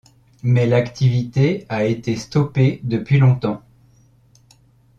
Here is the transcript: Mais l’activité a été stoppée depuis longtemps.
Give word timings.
Mais 0.41 0.65
l’activité 0.65 1.67
a 1.69 1.83
été 1.85 2.15
stoppée 2.15 2.79
depuis 2.83 3.19
longtemps. 3.19 3.61